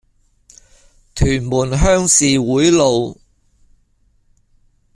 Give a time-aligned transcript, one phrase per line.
[1.13, 3.21] 屯門鄉事會路